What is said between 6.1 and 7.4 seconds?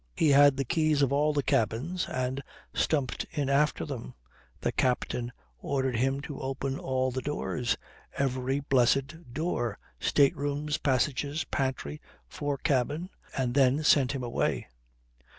to open all the